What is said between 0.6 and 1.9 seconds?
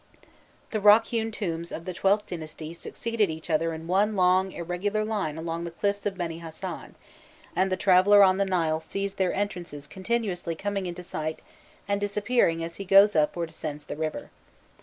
The rock hewn tombs of